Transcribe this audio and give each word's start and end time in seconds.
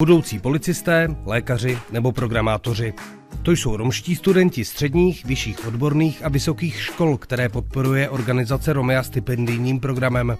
Budoucí 0.00 0.38
policisté, 0.38 1.08
lékaři 1.26 1.78
nebo 1.90 2.12
programátoři. 2.12 2.94
To 3.42 3.52
jsou 3.52 3.76
romští 3.76 4.16
studenti 4.16 4.64
středních, 4.64 5.24
vyšších 5.24 5.66
odborných 5.66 6.24
a 6.24 6.28
vysokých 6.28 6.82
škol, 6.82 7.16
které 7.16 7.48
podporuje 7.48 8.08
organizace 8.08 8.72
Romea 8.72 9.02
stipendijním 9.02 9.80
programem. 9.80 10.38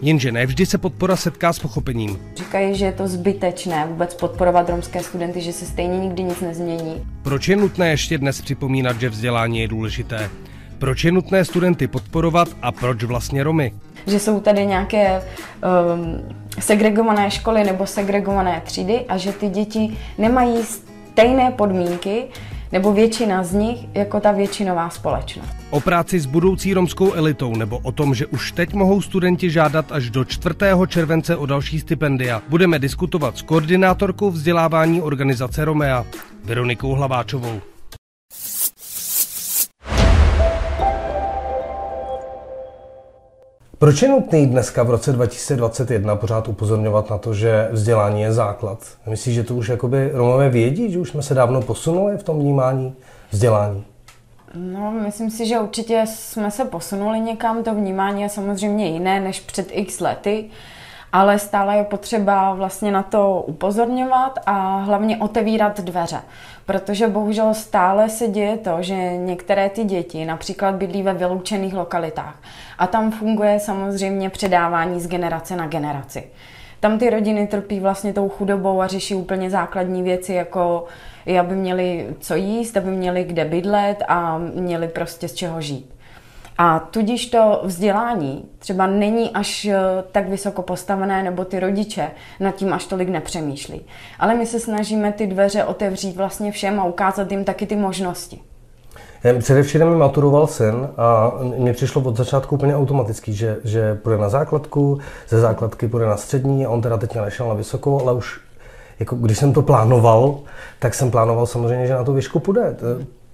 Jenže 0.00 0.32
ne 0.32 0.46
vždy 0.46 0.66
se 0.66 0.78
podpora 0.78 1.16
setká 1.16 1.52
s 1.52 1.58
pochopením. 1.58 2.18
Říkají, 2.36 2.74
že 2.74 2.84
je 2.84 2.92
to 2.92 3.08
zbytečné 3.08 3.86
vůbec 3.86 4.14
podporovat 4.14 4.68
romské 4.68 5.02
studenty, 5.02 5.40
že 5.40 5.52
se 5.52 5.66
stejně 5.66 5.98
nikdy 5.98 6.22
nic 6.22 6.40
nezmění. 6.40 7.06
Proč 7.22 7.48
je 7.48 7.56
nutné 7.56 7.90
ještě 7.90 8.18
dnes 8.18 8.40
připomínat, 8.40 9.00
že 9.00 9.08
vzdělání 9.08 9.60
je 9.60 9.68
důležité? 9.68 10.30
Proč 10.84 11.04
je 11.04 11.12
nutné 11.12 11.44
studenty 11.44 11.86
podporovat 11.86 12.48
a 12.62 12.72
proč 12.72 13.02
vlastně 13.04 13.42
Romy? 13.42 13.72
Že 14.06 14.18
jsou 14.18 14.40
tady 14.40 14.66
nějaké 14.66 15.22
um, 15.22 16.34
segregované 16.58 17.30
školy 17.30 17.64
nebo 17.64 17.86
segregované 17.86 18.62
třídy 18.64 19.04
a 19.08 19.16
že 19.16 19.32
ty 19.32 19.48
děti 19.48 19.96
nemají 20.18 20.56
stejné 20.64 21.50
podmínky, 21.50 22.24
nebo 22.72 22.92
většina 22.92 23.44
z 23.44 23.52
nich 23.52 23.78
jako 23.94 24.20
ta 24.20 24.32
většinová 24.32 24.90
společnost. 24.90 25.48
O 25.70 25.80
práci 25.80 26.20
s 26.20 26.26
budoucí 26.26 26.74
romskou 26.74 27.12
elitou 27.12 27.56
nebo 27.56 27.78
o 27.78 27.92
tom, 27.92 28.14
že 28.14 28.26
už 28.26 28.52
teď 28.52 28.72
mohou 28.72 29.02
studenti 29.02 29.50
žádat 29.50 29.92
až 29.92 30.10
do 30.10 30.24
4. 30.24 30.54
července 30.88 31.36
o 31.36 31.46
další 31.46 31.80
stipendia, 31.80 32.42
budeme 32.48 32.78
diskutovat 32.78 33.38
s 33.38 33.42
koordinátorkou 33.42 34.30
vzdělávání 34.30 35.02
organizace 35.02 35.64
Romea, 35.64 36.04
Veronikou 36.44 36.94
Hlaváčovou. 36.94 37.73
Proč 43.84 44.02
je 44.02 44.08
nutný 44.08 44.46
dneska 44.46 44.82
v 44.82 44.90
roce 44.90 45.12
2021 45.12 46.16
pořád 46.16 46.48
upozorňovat 46.48 47.10
na 47.10 47.18
to, 47.18 47.34
že 47.34 47.68
vzdělání 47.72 48.22
je 48.22 48.32
základ? 48.32 48.78
Myslíš, 49.06 49.34
že 49.34 49.44
to 49.44 49.54
už 49.54 49.68
jakoby 49.68 50.10
Romové 50.12 50.48
vědí, 50.48 50.92
že 50.92 50.98
už 50.98 51.10
jsme 51.10 51.22
se 51.22 51.34
dávno 51.34 51.62
posunuli 51.62 52.16
v 52.16 52.22
tom 52.22 52.38
vnímání 52.38 52.94
vzdělání? 53.30 53.84
No, 54.54 54.90
myslím 54.90 55.30
si, 55.30 55.46
že 55.46 55.60
určitě 55.60 56.04
jsme 56.06 56.50
se 56.50 56.64
posunuli 56.64 57.20
někam. 57.20 57.64
To 57.64 57.74
vnímání 57.74 58.22
je 58.22 58.28
samozřejmě 58.28 58.88
jiné 58.88 59.20
než 59.20 59.40
před 59.40 59.68
x 59.70 60.00
lety, 60.00 60.50
ale 61.14 61.38
stále 61.38 61.76
je 61.76 61.84
potřeba 61.84 62.54
vlastně 62.54 62.92
na 62.92 63.02
to 63.02 63.44
upozorňovat 63.46 64.38
a 64.46 64.76
hlavně 64.78 65.16
otevírat 65.16 65.80
dveře. 65.80 66.20
Protože 66.66 67.08
bohužel 67.08 67.54
stále 67.54 68.08
se 68.08 68.28
děje 68.28 68.56
to, 68.56 68.76
že 68.80 68.94
některé 69.16 69.68
ty 69.68 69.84
děti 69.84 70.24
například 70.24 70.74
bydlí 70.74 71.02
ve 71.02 71.14
vyloučených 71.14 71.74
lokalitách 71.74 72.34
a 72.78 72.86
tam 72.86 73.10
funguje 73.10 73.60
samozřejmě 73.60 74.30
předávání 74.30 75.00
z 75.00 75.06
generace 75.06 75.56
na 75.56 75.66
generaci. 75.66 76.24
Tam 76.80 76.98
ty 76.98 77.10
rodiny 77.10 77.46
trpí 77.46 77.80
vlastně 77.80 78.12
tou 78.12 78.28
chudobou 78.28 78.82
a 78.82 78.86
řeší 78.86 79.14
úplně 79.14 79.50
základní 79.50 80.02
věci, 80.02 80.32
jako 80.34 80.84
aby 81.40 81.54
měli 81.54 82.06
co 82.20 82.34
jíst, 82.34 82.76
aby 82.76 82.90
měli 82.90 83.24
kde 83.24 83.44
bydlet 83.44 84.02
a 84.08 84.38
měli 84.38 84.88
prostě 84.88 85.28
z 85.28 85.34
čeho 85.34 85.60
žít. 85.60 85.94
A 86.58 86.78
tudíž 86.78 87.26
to 87.26 87.60
vzdělání 87.64 88.44
třeba 88.58 88.86
není 88.86 89.30
až 89.30 89.64
eh, 89.64 89.78
tak 90.12 90.28
vysoko 90.28 90.62
postavené, 90.62 91.22
nebo 91.22 91.44
ty 91.44 91.60
rodiče 91.60 92.10
nad 92.40 92.54
tím 92.54 92.72
až 92.72 92.86
tolik 92.86 93.08
nepřemýšlí. 93.08 93.86
Ale 94.18 94.34
my 94.34 94.46
se 94.46 94.60
snažíme 94.60 95.12
ty 95.12 95.26
dveře 95.26 95.64
otevřít 95.64 96.16
vlastně 96.16 96.52
všem 96.52 96.80
a 96.80 96.84
ukázat 96.84 97.30
jim 97.30 97.44
taky 97.44 97.66
ty 97.66 97.76
možnosti. 97.76 98.40
Především 99.38 99.90
mi 99.90 99.96
maturoval 99.96 100.46
syn 100.46 100.88
a 100.96 101.32
mně 101.58 101.72
přišlo 101.72 102.02
od 102.02 102.16
začátku 102.16 102.54
úplně 102.54 102.76
automaticky, 102.76 103.32
že, 103.32 103.56
že 103.64 103.94
půjde 103.94 104.18
na 104.18 104.28
základku, 104.28 104.98
ze 105.28 105.40
základky 105.40 105.88
půjde 105.88 106.06
na 106.06 106.16
střední 106.16 106.66
a 106.66 106.70
on 106.70 106.82
teda 106.82 106.96
teď 106.96 107.16
nešel 107.16 107.48
na 107.48 107.54
vysokou, 107.54 108.00
ale 108.00 108.12
už 108.12 108.40
jako 109.00 109.16
když 109.16 109.38
jsem 109.38 109.52
to 109.52 109.62
plánoval, 109.62 110.38
tak 110.78 110.94
jsem 110.94 111.10
plánoval 111.10 111.46
samozřejmě, 111.46 111.86
že 111.86 111.94
na 111.94 112.04
tu 112.04 112.12
výšku 112.12 112.38
půjde. 112.38 112.76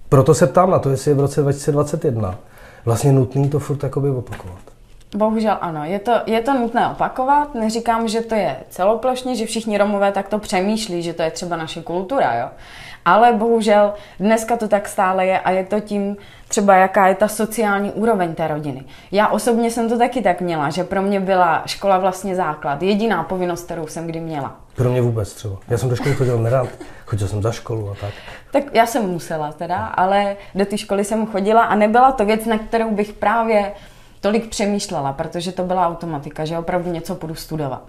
Proto 0.09 0.33
se 0.33 0.47
ptám 0.47 0.71
na 0.71 0.79
to, 0.79 0.89
jestli 0.89 1.11
je 1.11 1.15
v 1.15 1.19
roce 1.19 1.41
2021 1.41 2.35
vlastně 2.85 3.11
nutný 3.11 3.49
to 3.49 3.59
furt 3.59 3.77
opakovat. 4.11 4.70
Bohužel 5.15 5.57
ano, 5.61 5.83
je 5.83 5.99
to, 5.99 6.11
je 6.25 6.41
to 6.41 6.53
nutné 6.53 6.87
opakovat. 6.87 7.55
Neříkám, 7.55 8.07
že 8.07 8.21
to 8.21 8.35
je 8.35 8.55
celoplošně, 8.69 9.35
že 9.35 9.45
všichni 9.45 9.77
Romové 9.77 10.11
takto 10.11 10.39
přemýšlí, 10.39 11.01
že 11.01 11.13
to 11.13 11.21
je 11.21 11.31
třeba 11.31 11.55
naše 11.55 11.81
kultura, 11.81 12.35
jo. 12.35 12.47
Ale 13.05 13.33
bohužel 13.33 13.93
dneska 14.19 14.57
to 14.57 14.67
tak 14.67 14.87
stále 14.87 15.25
je 15.25 15.39
a 15.39 15.51
je 15.51 15.65
to 15.65 15.79
tím 15.79 16.17
třeba, 16.47 16.75
jaká 16.75 17.07
je 17.07 17.15
ta 17.15 17.27
sociální 17.27 17.91
úroveň 17.91 18.35
té 18.35 18.47
rodiny. 18.47 18.83
Já 19.11 19.27
osobně 19.27 19.71
jsem 19.71 19.89
to 19.89 19.97
taky 19.97 20.21
tak 20.21 20.41
měla, 20.41 20.69
že 20.69 20.83
pro 20.83 21.01
mě 21.01 21.19
byla 21.19 21.63
škola 21.65 21.97
vlastně 21.97 22.35
základ, 22.35 22.81
jediná 22.81 23.23
povinnost, 23.23 23.65
kterou 23.65 23.87
jsem 23.87 24.07
kdy 24.07 24.19
měla. 24.19 24.55
Pro 24.75 24.89
mě 24.89 25.01
vůbec 25.01 25.33
třeba. 25.33 25.55
Já 25.67 25.77
jsem 25.77 25.89
do 25.89 25.95
školy 25.95 26.15
chodil 26.15 26.37
nerad, 26.37 26.67
chodil 27.05 27.27
jsem 27.27 27.41
za 27.41 27.51
školu 27.51 27.91
a 27.91 27.95
tak. 28.01 28.13
Tak 28.51 28.63
já 28.73 28.85
jsem 28.85 29.09
musela 29.09 29.51
teda, 29.51 29.85
ale 29.85 30.35
do 30.55 30.65
té 30.65 30.77
školy 30.77 31.03
jsem 31.03 31.27
chodila 31.27 31.63
a 31.63 31.75
nebyla 31.75 32.11
to 32.11 32.25
věc, 32.25 32.45
na 32.45 32.57
kterou 32.57 32.91
bych 32.91 33.13
právě 33.13 33.71
tolik 34.21 34.49
přemýšlela, 34.49 35.13
protože 35.13 35.51
to 35.51 35.63
byla 35.63 35.87
automatika, 35.87 36.45
že 36.45 36.57
opravdu 36.57 36.91
něco 36.91 37.15
budu 37.15 37.35
studovat. 37.35 37.85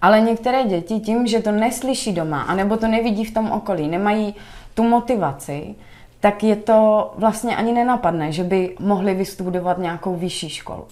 Ale 0.00 0.20
některé 0.20 0.64
děti 0.64 1.00
tím, 1.00 1.26
že 1.26 1.40
to 1.40 1.52
neslyší 1.52 2.12
doma, 2.12 2.42
anebo 2.42 2.76
to 2.76 2.88
nevidí 2.88 3.24
v 3.24 3.34
tom 3.34 3.52
okolí, 3.52 3.88
nemají 3.88 4.34
tu 4.74 4.82
motivaci, 4.82 5.74
tak 6.20 6.42
je 6.42 6.56
to 6.56 7.12
vlastně 7.16 7.56
ani 7.56 7.72
nenapadne, 7.72 8.32
že 8.32 8.44
by 8.44 8.76
mohli 8.80 9.14
vystudovat 9.14 9.78
nějakou 9.78 10.16
vyšší 10.16 10.48
školu. 10.48 10.84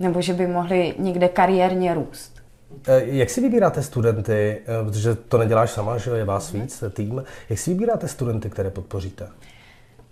Nebo 0.00 0.20
že 0.20 0.34
by 0.34 0.46
mohli 0.46 0.94
někde 0.98 1.28
kariérně 1.28 1.94
růst. 1.94 2.34
Eh, 2.88 3.02
jak 3.04 3.30
si 3.30 3.40
vybíráte 3.40 3.82
studenty, 3.82 4.60
eh, 4.60 4.84
protože 4.84 5.14
to 5.14 5.38
neděláš 5.38 5.70
sama, 5.70 5.98
že 5.98 6.10
je 6.10 6.24
vás 6.24 6.52
víc, 6.52 6.84
tým, 6.90 7.24
jak 7.50 7.58
si 7.58 7.70
vybíráte 7.70 8.08
studenty, 8.08 8.50
které 8.50 8.70
podpoříte? 8.70 9.28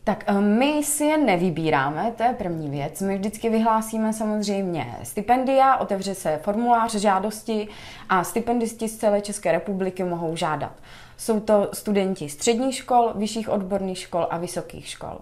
Tak 0.05 0.25
eh, 0.27 0.41
my 0.41 0.85
si 0.85 1.05
je 1.05 1.19
nevybíráme, 1.19 2.13
to 2.17 2.23
je 2.23 2.33
první 2.33 2.71
věc. 2.71 3.01
My 3.01 3.19
vždycky 3.19 3.51
vyhlásíme 3.51 4.13
samozřejmě 4.13 4.97
stipendia, 5.03 5.77
otevře 5.77 6.15
se 6.15 6.41
formulář 6.43 6.95
žádosti 6.95 7.69
a 8.09 8.25
stipendisti 8.25 8.89
z 8.89 8.97
celé 8.97 9.21
České 9.21 9.53
republiky 9.53 10.05
mohou 10.05 10.37
žádat. 10.37 10.73
Jsou 11.17 11.41
to 11.41 11.69
studenti 11.73 12.29
středních 12.29 12.75
škol, 12.75 13.13
vyšších 13.15 13.49
odborných 13.49 13.99
škol 13.99 14.27
a 14.31 14.39
vysokých 14.39 14.89
škol. 14.89 15.19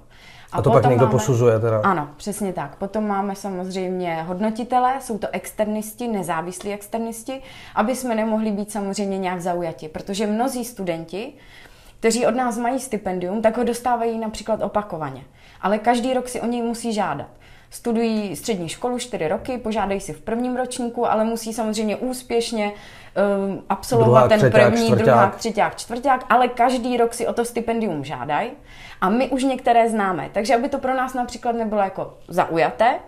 A, 0.52 0.58
a 0.58 0.62
to 0.62 0.70
pak 0.70 0.86
někdo 0.86 1.06
máme, 1.06 1.18
posuzuje 1.18 1.60
teda? 1.60 1.80
Ano, 1.84 2.08
přesně 2.16 2.52
tak. 2.52 2.76
Potom 2.76 3.06
máme 3.06 3.34
samozřejmě 3.36 4.22
hodnotitele, 4.22 4.94
jsou 5.00 5.18
to 5.18 5.26
externisti, 5.32 6.08
nezávislí 6.08 6.72
externisti, 6.72 7.42
aby 7.74 7.96
jsme 7.96 8.14
nemohli 8.14 8.50
být 8.50 8.72
samozřejmě 8.72 9.18
nějak 9.18 9.40
zaujati, 9.40 9.88
protože 9.88 10.26
mnozí 10.26 10.64
studenti 10.64 11.32
kteří 12.00 12.26
od 12.26 12.34
nás 12.34 12.58
mají 12.58 12.80
stipendium, 12.80 13.42
tak 13.42 13.56
ho 13.56 13.64
dostávají 13.64 14.18
například 14.18 14.62
opakovaně. 14.62 15.24
Ale 15.60 15.78
každý 15.78 16.14
rok 16.14 16.28
si 16.28 16.40
o 16.40 16.46
něj 16.46 16.62
musí 16.62 16.92
žádat. 16.92 17.26
Studují 17.70 18.36
střední 18.36 18.68
školu 18.68 18.98
čtyři 18.98 19.28
roky, 19.28 19.58
požádají 19.58 20.00
si 20.00 20.12
v 20.12 20.20
prvním 20.20 20.56
ročníku, 20.56 21.10
ale 21.10 21.24
musí 21.24 21.52
samozřejmě 21.52 21.96
úspěšně 21.96 22.72
um, 23.46 23.62
absolvovat 23.68 24.24
druhá, 24.24 24.28
ten 24.28 24.38
třeťák, 24.38 24.70
první, 24.70 24.86
čtvrťák. 24.86 25.06
druhá, 25.06 25.30
třetíák, 25.30 25.76
čtvrták, 25.76 26.24
ale 26.28 26.48
každý 26.48 26.96
rok 26.96 27.14
si 27.14 27.26
o 27.26 27.32
to 27.32 27.44
stipendium 27.44 28.04
žádají. 28.04 28.50
A 29.00 29.08
my 29.10 29.28
už 29.28 29.44
některé 29.44 29.90
známe. 29.90 30.30
Takže 30.32 30.54
aby 30.54 30.68
to 30.68 30.78
pro 30.78 30.94
nás 30.94 31.14
například 31.14 31.52
nebylo 31.52 31.80
jako 31.80 32.14
zaujaté, 32.28 32.98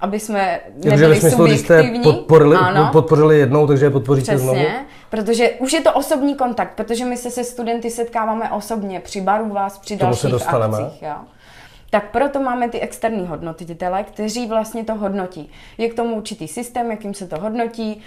aby 0.00 0.20
jsme 0.20 0.60
nebyli 0.84 1.14
ve 1.14 1.20
smyslu, 1.20 1.38
subjektivní. 1.38 2.00
Jste 2.00 2.12
podporili, 2.12 2.56
ano, 2.56 2.88
podpořili 2.92 3.38
jednou, 3.38 3.66
takže 3.66 3.86
je 3.86 3.90
podpoříte 3.90 4.24
Přesně, 4.24 4.38
znovu? 4.38 4.66
protože 5.10 5.50
už 5.50 5.72
je 5.72 5.80
to 5.80 5.92
osobní 5.92 6.34
kontakt, 6.34 6.72
protože 6.74 7.04
my 7.04 7.16
se 7.16 7.30
se 7.30 7.44
studenty 7.44 7.90
setkáváme 7.90 8.50
osobně 8.50 9.00
při 9.00 9.20
baru 9.20 9.48
vás, 9.48 9.78
při 9.78 9.96
dalších 9.96 10.20
se 10.20 10.28
dostaneme. 10.28 10.78
akcích. 10.78 11.02
Jo? 11.02 11.14
Tak 11.90 12.10
proto 12.10 12.40
máme 12.40 12.68
ty 12.68 12.80
externí 12.80 13.26
hodnotitele, 13.26 14.04
kteří 14.04 14.46
vlastně 14.46 14.84
to 14.84 14.94
hodnotí. 14.94 15.50
Je 15.78 15.88
k 15.88 15.94
tomu 15.94 16.16
určitý 16.16 16.48
systém, 16.48 16.90
jakým 16.90 17.14
se 17.14 17.26
to 17.26 17.40
hodnotí, 17.40 18.02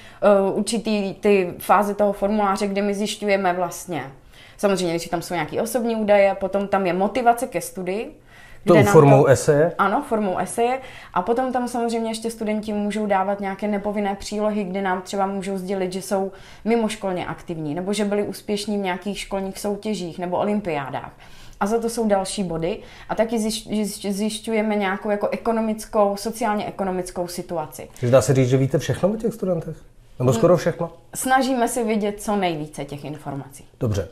uh, 0.50 0.58
určitý 0.58 1.14
ty 1.14 1.54
fáze 1.60 1.94
toho 1.96 2.14
formuláře, 2.14 2.68
kde 2.68 2.82
my 2.82 2.94
zjišťujeme 2.94 3.54
vlastně, 3.54 4.12
samozřejmě, 4.58 5.00
že 5.00 5.10
tam 5.10 5.22
jsou 5.22 5.34
nějaké 5.34 5.62
osobní 5.62 5.96
údaje, 5.96 6.36
potom 6.40 6.68
tam 6.68 6.86
je 6.86 6.94
motivace 6.94 7.48
ke 7.48 7.62
studii, 7.62 8.16
Tou 8.74 8.84
formou 8.84 9.24
to, 9.24 9.30
eseje? 9.30 9.72
Ano, 9.78 10.04
formou 10.08 10.38
eseje. 10.38 10.80
A 11.14 11.22
potom 11.22 11.54
tam 11.54 11.68
samozřejmě 11.68 12.12
ještě 12.12 12.32
studenti 12.32 12.74
můžou 12.74 13.06
dávat 13.06 13.40
nějaké 13.40 13.68
nepovinné 13.68 14.16
přílohy, 14.16 14.64
kde 14.64 14.82
nám 14.82 15.02
třeba 15.02 15.26
můžou 15.26 15.58
sdělit, 15.58 15.94
že 15.94 16.02
jsou 16.02 16.32
mimoškolně 16.66 17.26
aktivní, 17.26 17.76
nebo 17.76 17.94
že 17.94 18.06
byli 18.06 18.24
úspěšní 18.24 18.78
v 18.78 18.82
nějakých 18.82 19.20
školních 19.20 19.60
soutěžích 19.60 20.20
nebo 20.20 20.38
olympiádách. 20.38 21.12
A 21.60 21.66
za 21.68 21.80
to 21.80 21.90
jsou 21.90 22.08
další 22.08 22.44
body. 22.44 22.80
A 23.10 23.16
taky 23.16 23.40
zjišťujeme 24.12 24.76
nějakou 24.76 25.10
jako 25.10 25.30
ekonomickou, 25.32 26.16
sociálně 26.18 26.66
ekonomickou 26.66 27.28
situaci. 27.28 27.90
Takže 28.00 28.12
dá 28.12 28.22
se 28.22 28.34
říct, 28.34 28.50
že 28.50 28.58
víte 28.58 28.80
všechno 28.80 29.10
o 29.10 29.16
těch 29.16 29.34
studentech? 29.34 29.78
Nebo 30.20 30.34
skoro 30.34 30.58
všechno? 30.58 30.90
Snažíme 31.16 31.68
se 31.68 31.84
vidět 31.84 32.22
co 32.22 32.36
nejvíce 32.36 32.86
těch 32.86 33.06
informací. 33.06 33.66
Dobře. 33.80 34.08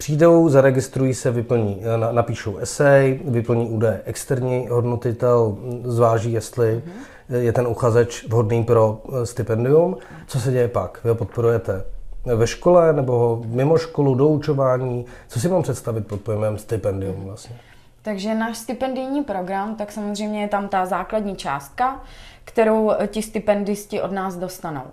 Přijdou, 0.00 0.48
zaregistrují 0.48 1.14
se, 1.14 1.30
vyplní, 1.30 1.82
eh, 1.82 2.12
napíšou 2.12 2.56
esej, 2.56 3.20
vyplní 3.24 3.70
údaje 3.70 4.00
externí 4.04 4.68
hodnotitel, 4.68 5.56
zváží, 5.84 6.32
jestli 6.32 6.76
mm-hmm. 6.76 7.36
je 7.36 7.52
ten 7.52 7.66
uchazeč 7.66 8.26
vhodný 8.28 8.64
pro 8.64 9.02
eh, 9.12 9.26
stipendium. 9.26 9.96
Co 10.26 10.40
se 10.40 10.52
děje 10.52 10.68
pak? 10.68 11.00
Vy 11.04 11.10
ho 11.10 11.14
podporujete 11.14 11.84
ve 12.24 12.46
škole 12.46 12.92
nebo 12.92 13.42
mimo 13.46 13.78
školu, 13.78 14.14
doučování? 14.14 15.04
Co 15.28 15.40
si 15.40 15.48
mám 15.48 15.62
představit 15.62 16.06
pod 16.06 16.20
pojmem 16.20 16.58
stipendium 16.58 17.24
vlastně? 17.24 17.56
Takže 18.02 18.34
náš 18.34 18.58
stipendijní 18.58 19.24
program, 19.24 19.76
tak 19.76 19.92
samozřejmě 19.92 20.42
je 20.42 20.48
tam 20.48 20.68
ta 20.68 20.86
základní 20.86 21.36
částka, 21.36 22.00
kterou 22.44 22.92
ti 23.06 23.22
stipendisti 23.22 24.00
od 24.00 24.12
nás 24.12 24.36
dostanou. 24.36 24.84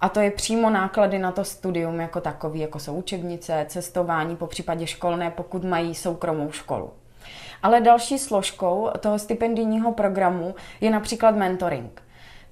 A 0.00 0.08
to 0.08 0.20
je 0.20 0.30
přímo 0.30 0.70
náklady 0.70 1.18
na 1.18 1.32
to 1.32 1.44
studium 1.44 2.00
jako 2.00 2.20
takový, 2.20 2.60
jako 2.60 2.78
jsou 2.78 2.94
učebnice, 2.94 3.66
cestování, 3.68 4.36
po 4.36 4.46
případě 4.46 4.86
školné, 4.86 5.30
pokud 5.30 5.64
mají 5.64 5.94
soukromou 5.94 6.50
školu. 6.50 6.90
Ale 7.62 7.80
další 7.80 8.18
složkou 8.18 8.88
toho 9.00 9.18
stipendijního 9.18 9.92
programu 9.92 10.54
je 10.80 10.90
například 10.90 11.36
mentoring. 11.36 12.02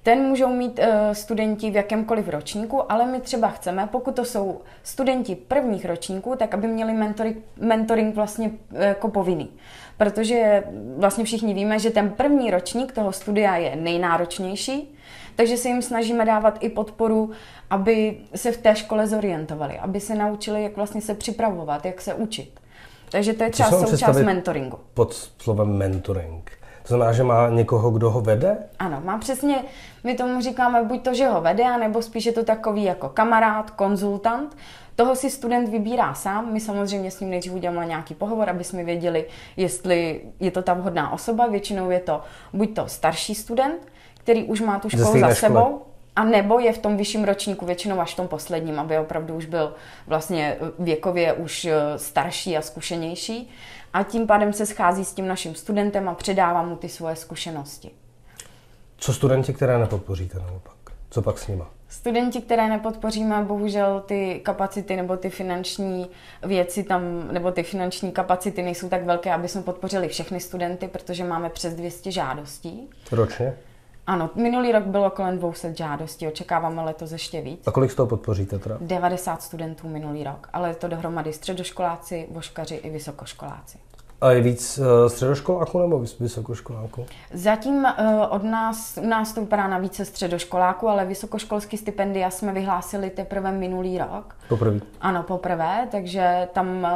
Ten 0.03 0.19
můžou 0.19 0.47
mít 0.47 0.79
uh, 0.79 0.85
studenti 1.13 1.71
v 1.71 1.75
jakémkoliv 1.75 2.27
ročníku, 2.27 2.91
ale 2.91 3.05
my 3.05 3.19
třeba 3.19 3.49
chceme, 3.49 3.87
pokud 3.91 4.15
to 4.15 4.25
jsou 4.25 4.61
studenti 4.83 5.35
prvních 5.35 5.85
ročníků, 5.85 6.35
tak 6.35 6.53
aby 6.53 6.67
měli 6.67 6.93
mentoring, 6.93 7.37
mentoring 7.59 8.15
vlastně 8.15 8.47
uh, 8.47 8.81
jako 8.81 9.09
povinný. 9.09 9.49
Protože 9.97 10.63
vlastně 10.97 11.23
všichni 11.23 11.53
víme, 11.53 11.79
že 11.79 11.89
ten 11.89 12.09
první 12.09 12.51
ročník 12.51 12.91
toho 12.91 13.11
studia 13.11 13.55
je 13.55 13.75
nejnáročnější, 13.75 14.95
takže 15.35 15.57
se 15.57 15.67
jim 15.67 15.81
snažíme 15.81 16.25
dávat 16.25 16.57
i 16.59 16.69
podporu, 16.69 17.31
aby 17.69 18.17
se 18.35 18.51
v 18.51 18.57
té 18.57 18.75
škole 18.75 19.07
zorientovali, 19.07 19.79
aby 19.79 19.99
se 19.99 20.15
naučili, 20.15 20.63
jak 20.63 20.75
vlastně 20.75 21.01
se 21.01 21.13
připravovat, 21.13 21.85
jak 21.85 22.01
se 22.01 22.13
učit. 22.13 22.59
Takže 23.09 23.33
to 23.33 23.43
je 23.43 23.49
třeba 23.49 23.71
součást 23.71 24.21
mentoringu. 24.21 24.79
Pod 24.93 25.13
slovem 25.37 25.77
mentoring. 25.77 26.51
To 26.81 26.87
znamená, 26.87 27.11
že 27.11 27.23
má 27.23 27.49
někoho, 27.49 27.91
kdo 27.91 28.11
ho 28.11 28.21
vede? 28.21 28.57
Ano, 28.79 29.01
má 29.05 29.17
přesně, 29.17 29.63
my 30.03 30.15
tomu 30.15 30.41
říkáme 30.41 30.83
buď 30.83 31.01
to, 31.03 31.13
že 31.13 31.27
ho 31.27 31.41
vede, 31.41 31.77
nebo 31.77 32.01
spíš 32.01 32.25
je 32.25 32.31
to 32.31 32.43
takový 32.43 32.83
jako 32.83 33.09
kamarád, 33.09 33.71
konzultant. 33.71 34.57
Toho 34.95 35.15
si 35.15 35.29
student 35.29 35.69
vybírá 35.69 36.13
sám. 36.13 36.53
My 36.53 36.59
samozřejmě 36.59 37.11
s 37.11 37.19
ním 37.19 37.29
nejdřív 37.29 37.53
uděláme 37.53 37.85
nějaký 37.85 38.13
pohovor, 38.13 38.49
aby 38.49 38.63
jsme 38.63 38.83
věděli, 38.83 39.25
jestli 39.57 40.21
je 40.39 40.51
to 40.51 40.61
ta 40.61 40.73
vhodná 40.73 41.13
osoba. 41.13 41.47
Většinou 41.47 41.89
je 41.89 41.99
to 41.99 42.21
buď 42.53 42.75
to 42.75 42.87
starší 42.87 43.35
student, 43.35 43.87
který 44.25 44.43
už 44.43 44.61
má 44.61 44.79
tu 44.79 44.89
školu 44.89 45.19
za 45.19 45.35
sebou, 45.35 45.59
škole. 45.59 45.79
a 46.15 46.23
nebo 46.23 46.59
je 46.59 46.73
v 46.73 46.77
tom 46.77 46.97
vyšším 46.97 47.23
ročníku, 47.23 47.65
většinou 47.65 47.99
až 47.99 48.13
v 48.13 48.15
tom 48.15 48.27
posledním, 48.27 48.79
aby 48.79 48.97
opravdu 48.97 49.35
už 49.35 49.45
byl 49.45 49.73
vlastně 50.07 50.57
věkově 50.79 51.33
už 51.33 51.65
eh, 51.65 51.75
starší 51.97 52.57
a 52.57 52.61
zkušenější. 52.61 53.49
A 53.93 54.03
tím 54.03 54.27
pádem 54.27 54.53
se 54.53 54.65
schází 54.65 55.05
s 55.05 55.13
tím 55.13 55.27
naším 55.27 55.55
studentem 55.55 56.09
a 56.09 56.13
předává 56.13 56.63
mu 56.63 56.75
ty 56.75 56.89
svoje 56.89 57.15
zkušenosti. 57.15 57.91
Co 58.97 59.13
studenti, 59.13 59.53
které 59.53 59.77
nepodpoříte 59.77 60.39
naopak? 60.39 60.75
Co 61.09 61.21
pak 61.21 61.39
s 61.39 61.47
nima? 61.47 61.69
Studenti, 61.89 62.41
které 62.41 62.69
nepodpoříme, 62.69 63.43
bohužel 63.43 64.03
ty 64.05 64.41
kapacity 64.43 64.95
nebo 64.95 65.17
ty 65.17 65.29
finanční 65.29 66.09
věci 66.43 66.83
tam, 66.83 67.01
nebo 67.31 67.51
ty 67.51 67.63
finanční 67.63 68.11
kapacity 68.11 68.61
nejsou 68.61 68.89
tak 68.89 69.03
velké, 69.03 69.33
aby 69.33 69.47
jsme 69.47 69.61
podpořili 69.61 70.07
všechny 70.07 70.39
studenty, 70.39 70.87
protože 70.87 71.23
máme 71.23 71.49
přes 71.49 71.73
200 71.73 72.11
žádostí. 72.11 72.89
Ročně? 73.11 73.53
Ano, 74.07 74.29
minulý 74.35 74.71
rok 74.71 74.83
bylo 74.83 75.09
kolem 75.09 75.37
200 75.37 75.73
žádostí, 75.75 76.27
očekáváme 76.27 76.81
letos 76.81 77.11
ještě 77.11 77.41
víc. 77.41 77.67
A 77.67 77.71
kolik 77.71 77.91
z 77.91 77.95
toho 77.95 78.07
podpoříte 78.07 78.59
teda? 78.59 78.77
90 78.81 79.41
studentů 79.41 79.89
minulý 79.89 80.23
rok, 80.23 80.49
ale 80.53 80.69
je 80.69 80.75
to 80.75 80.87
dohromady 80.87 81.33
středoškoláci, 81.33 82.27
voškaři 82.31 82.75
i 82.75 82.89
vysokoškoláci. 82.89 83.77
A 84.21 84.31
je 84.31 84.41
víc 84.41 84.77
uh, 84.77 84.85
středoškoláků 85.07 85.79
nebo 85.79 85.99
vysokoškoláků? 86.19 87.05
Zatím 87.33 87.75
uh, 87.75 87.85
od 88.29 88.43
nás, 88.43 88.99
u 89.03 89.07
nás 89.07 89.33
to 89.33 89.41
vypadá 89.41 89.67
na 89.67 89.77
více 89.77 90.05
středoškoláků, 90.05 90.87
ale 90.87 91.05
vysokoškolský 91.05 91.77
stipendia 91.77 92.29
jsme 92.29 92.53
vyhlásili 92.53 93.09
teprve 93.09 93.51
minulý 93.51 93.97
rok. 93.97 94.35
Poprvé? 94.49 94.79
Ano, 95.01 95.23
poprvé, 95.23 95.87
takže 95.91 96.47
tam 96.53 96.87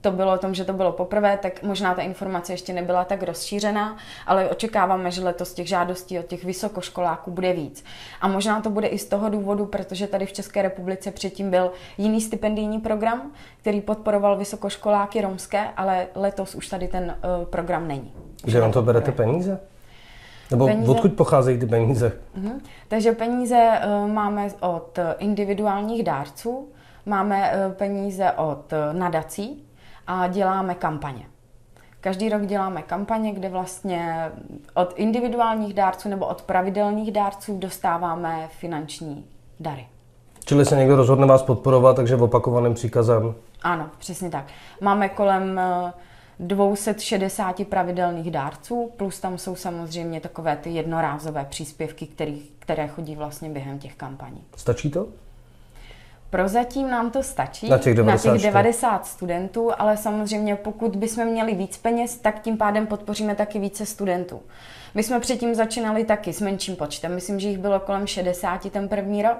to 0.00 0.10
bylo 0.10 0.34
o 0.34 0.38
tom, 0.38 0.54
že 0.54 0.64
to 0.64 0.72
bylo 0.72 0.92
poprvé, 0.92 1.38
tak 1.42 1.62
možná 1.62 1.94
ta 1.94 2.02
informace 2.02 2.52
ještě 2.52 2.72
nebyla 2.72 3.04
tak 3.04 3.22
rozšířená, 3.22 3.96
ale 4.26 4.50
očekáváme, 4.50 5.10
že 5.10 5.24
letos 5.24 5.54
těch 5.54 5.68
žádostí 5.68 6.18
od 6.18 6.26
těch 6.26 6.44
vysokoškoláků 6.44 7.30
bude 7.30 7.52
víc. 7.52 7.84
A 8.20 8.28
možná 8.28 8.60
to 8.60 8.70
bude 8.70 8.86
i 8.86 8.98
z 8.98 9.04
toho 9.04 9.28
důvodu, 9.28 9.66
protože 9.66 10.06
tady 10.06 10.26
v 10.26 10.32
České 10.32 10.62
republice 10.62 11.10
předtím 11.10 11.50
byl 11.50 11.70
jiný 11.98 12.20
stipendijní 12.20 12.80
program, 12.80 13.32
který 13.60 13.80
podporoval 13.80 14.36
vysokoškoláky 14.36 15.20
romské, 15.20 15.68
ale 15.76 16.06
letos 16.14 16.54
už 16.54 16.68
tady 16.68 16.88
ten 16.88 17.04
uh, 17.04 17.44
program 17.44 17.88
není. 17.88 18.12
Že 18.46 18.60
na 18.60 18.68
to 18.68 18.82
berete 18.82 19.12
peníze? 19.12 19.60
Nebo 20.50 20.66
peníze... 20.66 20.90
odkud 20.90 21.12
pocházejí 21.12 21.58
ty 21.58 21.66
peníze? 21.66 22.12
Uh-huh. 22.40 22.60
Takže 22.88 23.12
peníze 23.12 23.80
uh, 23.84 24.10
máme 24.10 24.48
od 24.60 24.98
individuálních 25.18 26.02
dárců, 26.02 26.68
máme 27.06 27.52
uh, 27.52 27.72
peníze 27.72 28.32
od 28.32 28.72
nadací, 28.92 29.64
a 30.06 30.26
děláme 30.28 30.74
kampaně. 30.74 31.26
Každý 32.00 32.28
rok 32.28 32.46
děláme 32.46 32.82
kampaně, 32.82 33.32
kde 33.32 33.48
vlastně 33.48 34.30
od 34.74 34.92
individuálních 34.96 35.74
dárců 35.74 36.08
nebo 36.08 36.26
od 36.26 36.42
pravidelných 36.42 37.12
dárců 37.12 37.58
dostáváme 37.58 38.48
finanční 38.58 39.24
dary. 39.60 39.86
Čili 40.44 40.64
se 40.64 40.76
někdo 40.76 40.96
rozhodne 40.96 41.26
vás 41.26 41.42
podporovat, 41.42 41.96
takže 41.96 42.16
v 42.16 42.22
opakovaném 42.22 42.74
příkazem? 42.74 43.34
Ano, 43.62 43.90
přesně 43.98 44.30
tak. 44.30 44.46
Máme 44.80 45.08
kolem 45.08 45.60
260 46.40 47.60
eh, 47.60 47.64
pravidelných 47.64 48.30
dárců, 48.30 48.92
plus 48.96 49.20
tam 49.20 49.38
jsou 49.38 49.54
samozřejmě 49.56 50.20
takové 50.20 50.56
ty 50.56 50.70
jednorázové 50.70 51.44
příspěvky, 51.44 52.06
který, 52.06 52.42
které 52.58 52.88
chodí 52.88 53.16
vlastně 53.16 53.48
během 53.48 53.78
těch 53.78 53.94
kampaní. 53.94 54.44
Stačí 54.56 54.90
to? 54.90 55.06
Prozatím 56.32 56.90
nám 56.90 57.10
to 57.10 57.22
stačí 57.22 57.68
na 57.68 57.78
těch 57.78 57.94
90, 57.94 58.28
na 58.28 58.38
těch 58.38 58.42
90 58.42 59.06
studentů, 59.06 59.70
ale 59.78 59.96
samozřejmě 59.96 60.56
pokud 60.56 60.96
bychom 60.96 61.24
měli 61.24 61.54
víc 61.54 61.78
peněz, 61.78 62.16
tak 62.16 62.40
tím 62.40 62.56
pádem 62.56 62.86
podpoříme 62.86 63.34
taky 63.34 63.58
více 63.58 63.86
studentů. 63.86 64.40
My 64.94 65.02
jsme 65.02 65.20
předtím 65.20 65.54
začínali 65.54 66.04
taky 66.04 66.32
s 66.32 66.40
menším 66.40 66.76
počtem, 66.76 67.14
myslím, 67.14 67.40
že 67.40 67.48
jich 67.48 67.58
bylo 67.58 67.80
kolem 67.80 68.06
60 68.06 68.70
ten 68.70 68.88
první 68.88 69.22
rok 69.22 69.38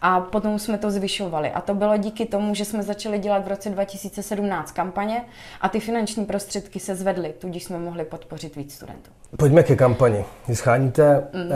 a 0.00 0.20
potom 0.20 0.58
jsme 0.58 0.78
to 0.78 0.90
zvyšovali. 0.90 1.50
A 1.50 1.60
to 1.60 1.74
bylo 1.74 1.96
díky 1.96 2.26
tomu, 2.26 2.54
že 2.54 2.64
jsme 2.64 2.82
začali 2.82 3.18
dělat 3.18 3.44
v 3.44 3.48
roce 3.48 3.70
2017 3.70 4.72
kampaně 4.72 5.24
a 5.60 5.68
ty 5.68 5.80
finanční 5.80 6.24
prostředky 6.24 6.80
se 6.80 6.94
zvedly, 6.94 7.34
tudíž 7.38 7.64
jsme 7.64 7.78
mohli 7.78 8.04
podpořit 8.04 8.56
víc 8.56 8.74
studentů. 8.74 9.10
Pojďme 9.36 9.62
ke 9.62 9.76
kampani. 9.76 10.24
Vy 10.48 10.56
scháníte 10.56 11.26
mm. 11.32 11.40
uh, 11.40 11.52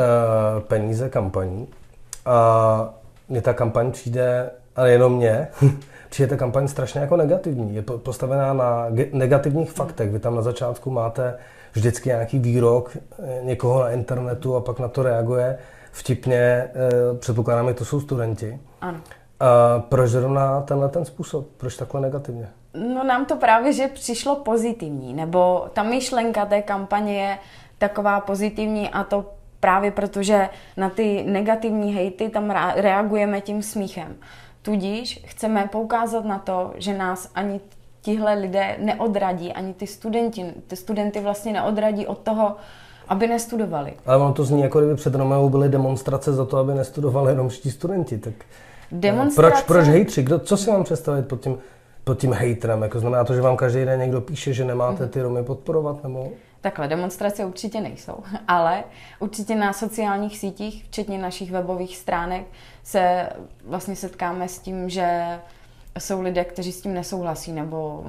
peníze 0.61 1.08
kampaní 1.08 1.69
a 2.25 2.94
mně 3.29 3.43
ta 3.43 3.53
kampaň 3.53 3.93
přijde 3.93 4.51
ale 4.79 4.91
jenom 4.91 5.17
mě, 5.17 5.49
přijde 6.08 6.29
ta 6.29 6.37
kampaň 6.37 6.69
strašně 6.69 7.01
jako 7.01 7.17
negativní. 7.17 7.75
Je 7.75 7.82
postavená 7.82 8.53
na 8.53 8.87
negativních 9.13 9.73
faktech. 9.73 10.11
Vy 10.11 10.19
tam 10.19 10.37
na 10.37 10.43
začátku 10.43 10.91
máte 10.91 11.39
vždycky 11.73 12.08
nějaký 12.08 12.39
výrok 12.39 12.97
eh, 12.97 13.41
někoho 13.43 13.82
na 13.82 13.91
internetu 13.91 14.56
a 14.56 14.61
pak 14.61 14.79
na 14.79 14.89
to 14.89 15.03
reaguje 15.03 15.58
vtipně. 15.93 16.37
Eh, 16.37 16.70
předpokládám, 17.19 17.69
že 17.69 17.75
to 17.75 17.85
jsou 17.85 18.01
studenti. 18.01 18.61
Ano. 18.81 18.99
A 19.41 19.79
proč 19.79 20.11
zrovna 20.11 20.61
tenhle 20.61 20.89
ten 20.89 21.05
způsob? 21.05 21.49
Proč 21.56 21.77
takhle 21.77 22.01
negativně? 22.01 22.49
No 22.75 23.05
nám 23.05 23.25
to 23.25 23.37
právě, 23.37 23.73
že 23.73 23.89
přišlo 23.89 24.37
pozitivní, 24.37 25.15
nebo 25.15 25.67
ta 25.73 25.82
myšlenka 25.82 26.47
té 26.47 26.63
kampaně 26.63 27.23
je 27.23 27.39
taková 27.79 28.20
pozitivní 28.20 28.91
a 28.91 29.05
to 29.05 29.25
právě 29.61 29.91
protože 29.91 30.49
na 30.77 30.91
ty 30.91 31.25
negativní 31.27 31.94
hejty 31.94 32.29
tam 32.29 32.51
reagujeme 32.75 33.41
tím 33.41 33.63
smíchem. 33.63 34.17
Tudíž 34.69 35.20
chceme 35.27 35.69
poukázat 35.72 36.25
na 36.25 36.39
to, 36.39 36.72
že 36.77 36.98
nás 36.98 37.31
ani 37.34 37.60
tihle 38.03 38.34
lidé 38.34 38.77
neodradí, 38.79 39.53
ani 39.53 39.75
ty 39.75 39.87
studenti, 39.87 40.55
ty 40.67 40.77
studenty 40.77 41.20
vlastně 41.20 41.53
neodradí 41.53 42.06
od 42.06 42.19
toho, 42.19 42.56
aby 43.08 43.27
nestudovali. 43.27 43.93
Ale 44.06 44.17
ono 44.17 44.32
to 44.32 44.44
zní, 44.44 44.63
jako 44.63 44.79
kdyby 44.79 44.94
před 44.94 45.15
Romeou 45.15 45.48
byly 45.48 45.69
demonstrace 45.69 46.32
za 46.32 46.44
to, 46.44 46.56
aby 46.56 46.75
nestudovali 46.75 47.34
romští 47.34 47.70
studenti. 47.70 48.19
Tak 48.19 48.34
eh, 48.39 48.44
demonstrace... 48.93 49.51
Proč, 49.51 49.65
proč 49.65 49.87
hejtři? 49.87 50.22
Kdo, 50.22 50.39
co 50.39 50.56
si 50.56 50.70
mám 50.70 50.84
představit 50.84 51.29
pod 51.29 51.41
tím, 51.41 51.58
pod 52.05 52.19
tím 52.19 52.32
hejtrem? 52.32 52.82
Jako 52.82 53.01
znamená 53.01 53.25
to, 53.25 53.34
že 53.34 53.41
vám 53.41 53.56
každý 53.56 53.84
den 53.84 54.01
někdo 54.01 54.20
píše, 54.20 54.53
že 54.53 54.65
nemáte 54.65 55.03
mhm. 55.03 55.13
ty 55.13 55.22
Romy 55.22 55.44
podporovat? 55.44 56.03
Nebo... 56.03 56.29
Takhle, 56.60 56.88
demonstrace 56.88 57.44
určitě 57.44 57.81
nejsou, 57.81 58.17
ale 58.48 58.84
určitě 59.20 59.55
na 59.55 59.72
sociálních 59.72 60.38
sítích, 60.38 60.84
včetně 60.84 61.19
našich 61.19 61.50
webových 61.50 61.96
stránek, 61.96 62.46
se 62.82 63.29
vlastně 63.65 63.96
setkáme 63.96 64.48
s 64.48 64.58
tím, 64.58 64.91
že 64.91 65.38
jsou 65.98 66.20
lidé, 66.20 66.44
kteří 66.44 66.72
s 66.72 66.81
tím 66.81 66.94
nesouhlasí, 66.94 67.53
nebo 67.53 68.05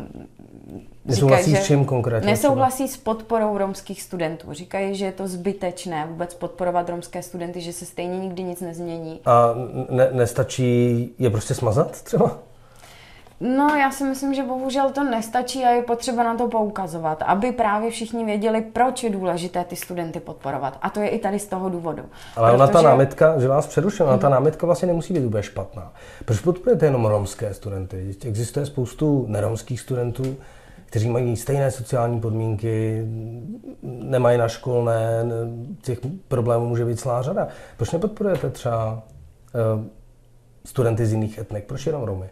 Nesouhlasí 1.05 1.45
říkají, 1.45 1.63
s 1.63 1.67
čím 1.67 1.85
konkrétně? 1.85 2.31
Nesouhlasí 2.31 2.87
s 2.87 2.97
podporou 2.97 3.57
romských 3.57 4.01
studentů. 4.01 4.53
Říkají, 4.53 4.95
že 4.95 5.05
je 5.05 5.11
to 5.11 5.27
zbytečné 5.27 6.05
vůbec 6.09 6.33
podporovat 6.33 6.89
romské 6.89 7.23
studenty, 7.23 7.61
že 7.61 7.73
se 7.73 7.85
stejně 7.85 8.19
nikdy 8.19 8.43
nic 8.43 8.61
nezmění. 8.61 9.19
A 9.25 9.53
ne, 9.89 10.09
nestačí 10.11 11.09
je 11.19 11.29
prostě 11.29 11.53
smazat 11.53 12.01
třeba? 12.01 12.39
No, 13.41 13.75
já 13.75 13.91
si 13.91 14.03
myslím, 14.03 14.33
že 14.33 14.43
bohužel 14.43 14.89
to 14.89 15.03
nestačí 15.03 15.63
a 15.63 15.69
je 15.69 15.81
potřeba 15.81 16.23
na 16.23 16.37
to 16.37 16.47
poukazovat, 16.47 17.23
aby 17.25 17.51
právě 17.51 17.91
všichni 17.91 18.25
věděli, 18.25 18.61
proč 18.61 19.03
je 19.03 19.09
důležité 19.09 19.63
ty 19.63 19.75
studenty 19.75 20.19
podporovat. 20.19 20.77
A 20.81 20.89
to 20.89 20.99
je 20.99 21.07
i 21.07 21.19
tady 21.19 21.39
z 21.39 21.45
toho 21.45 21.69
důvodu. 21.69 22.03
Ale 22.35 22.51
ona 22.51 22.67
ta 22.67 22.81
námitka, 22.81 23.39
že 23.39 23.47
vás 23.47 23.67
přerušila, 23.67 24.09
ona 24.09 24.17
ta 24.17 24.27
mhm. 24.27 24.33
námitka 24.33 24.65
vlastně 24.65 24.87
nemusí 24.87 25.13
být 25.13 25.25
úplně 25.25 25.43
špatná. 25.43 25.93
Proč 26.25 26.39
podporujete 26.39 26.85
jenom 26.85 27.05
romské 27.05 27.53
studenty? 27.53 28.15
Existuje 28.25 28.65
spoustu 28.65 29.25
neromských 29.27 29.81
studentů, 29.81 30.37
kteří 30.85 31.09
mají 31.09 31.37
stejné 31.37 31.71
sociální 31.71 32.21
podmínky, 32.21 33.05
nemají 33.83 34.37
na 34.37 34.47
školné, 34.47 35.25
těch 35.81 35.99
problémů 36.27 36.65
může 36.65 36.85
být 36.85 36.99
celá 36.99 37.21
řada. 37.21 37.47
Proč 37.77 37.91
nepodporujete 37.91 38.49
třeba 38.49 39.03
uh, 39.75 39.83
studenty 40.65 41.05
z 41.05 41.13
jiných 41.13 41.37
etnik? 41.37 41.65
Proč 41.65 41.85
jenom 41.85 42.03
Romy? 42.03 42.29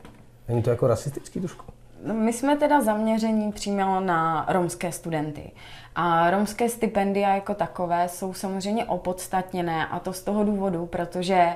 Není 0.48 0.64
to 0.64 0.70
jako 0.70 0.88
rasistický 0.88 1.40
trošku? 1.40 1.66
No, 2.06 2.14
my 2.14 2.34
jsme 2.34 2.58
teda 2.58 2.82
zaměření 2.82 3.52
přímo 3.52 4.00
na 4.00 4.46
romské 4.50 4.92
studenty. 4.92 5.52
A 5.96 6.30
romské 6.30 6.70
stipendia 6.70 7.36
jako 7.36 7.54
takové 7.54 8.10
jsou 8.10 8.34
samozřejmě 8.34 8.86
opodstatněné 8.86 9.88
a 9.88 10.00
to 10.00 10.14
z 10.14 10.24
toho 10.24 10.44
důvodu, 10.44 10.86
protože 10.86 11.56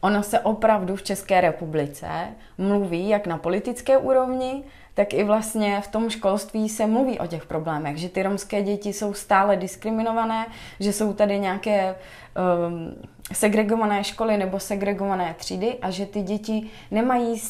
ono 0.00 0.22
se 0.22 0.40
opravdu 0.40 0.96
v 0.96 1.02
České 1.02 1.40
republice 1.40 2.08
mluví 2.58 3.08
jak 3.08 3.26
na 3.26 3.38
politické 3.38 3.98
úrovni, 3.98 4.64
tak 4.94 5.14
i 5.14 5.24
vlastně 5.24 5.80
v 5.80 5.88
tom 5.88 6.10
školství 6.10 6.68
se 6.68 6.86
mluví 6.86 7.18
o 7.18 7.26
těch 7.26 7.46
problémech, 7.46 7.96
že 7.96 8.08
ty 8.08 8.22
romské 8.22 8.62
děti 8.62 8.92
jsou 8.92 9.14
stále 9.14 9.56
diskriminované, 9.56 10.46
že 10.80 10.92
jsou 10.92 11.12
tady 11.12 11.38
nějaké 11.38 11.94
um, 12.66 12.94
segregované 13.32 14.04
školy 14.04 14.36
nebo 14.36 14.60
segregované 14.60 15.34
třídy 15.38 15.78
a 15.82 15.90
že 15.90 16.06
ty 16.06 16.22
děti 16.22 16.70
nemají 16.90 17.40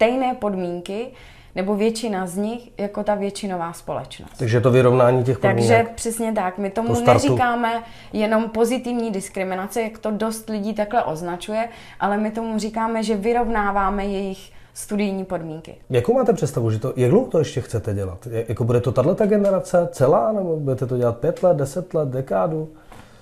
stejné 0.00 0.34
podmínky, 0.34 1.06
nebo 1.54 1.74
většina 1.74 2.26
z 2.26 2.36
nich 2.36 2.70
jako 2.78 3.04
ta 3.04 3.14
většinová 3.14 3.72
společnost. 3.72 4.32
Takže 4.38 4.60
to 4.60 4.70
vyrovnání 4.70 5.24
těch 5.24 5.38
podmínek. 5.38 5.68
Takže 5.68 5.94
přesně 5.94 6.32
tak. 6.32 6.58
My 6.58 6.70
tomu 6.70 6.94
to 6.94 7.00
neříkáme 7.00 7.82
jenom 8.12 8.48
pozitivní 8.48 9.10
diskriminace, 9.10 9.82
jak 9.82 9.98
to 9.98 10.10
dost 10.10 10.48
lidí 10.48 10.74
takhle 10.74 11.04
označuje, 11.04 11.68
ale 12.00 12.18
my 12.18 12.30
tomu 12.30 12.58
říkáme, 12.58 13.02
že 13.02 13.16
vyrovnáváme 13.16 14.06
jejich 14.06 14.52
studijní 14.74 15.24
podmínky. 15.24 15.76
Jakou 15.90 16.14
máte 16.14 16.32
představu, 16.32 16.70
že 16.70 16.78
to, 16.78 16.92
jak 16.96 17.10
dlouho 17.10 17.26
to 17.26 17.38
ještě 17.38 17.60
chcete 17.60 17.94
dělat? 17.94 18.28
Jako 18.48 18.64
bude 18.64 18.80
to 18.80 18.92
tato 18.92 19.26
generace 19.26 19.88
celá, 19.92 20.32
nebo 20.32 20.56
budete 20.56 20.86
to 20.86 20.96
dělat 20.96 21.18
pět 21.18 21.42
let, 21.42 21.56
deset 21.56 21.94
let, 21.94 22.08
dekádu? 22.08 22.68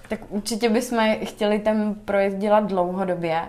Tak 0.08 0.20
určitě 0.28 0.68
bychom 0.68 1.16
chtěli 1.25 1.58
ten 1.58 1.94
projekt 2.04 2.35
dělat 2.38 2.64
dlouhodobě, 2.64 3.40